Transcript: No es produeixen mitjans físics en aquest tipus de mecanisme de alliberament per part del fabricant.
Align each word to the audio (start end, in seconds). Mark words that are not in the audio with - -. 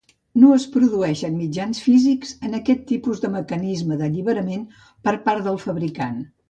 No 0.43 0.47
es 0.53 0.63
produeixen 0.75 1.35
mitjans 1.41 1.83
físics 1.89 2.33
en 2.49 2.61
aquest 2.61 2.83
tipus 2.93 3.23
de 3.27 3.33
mecanisme 3.37 4.01
de 4.03 4.09
alliberament 4.11 4.69
per 5.09 5.19
part 5.29 5.51
del 5.53 5.67
fabricant. 5.69 6.23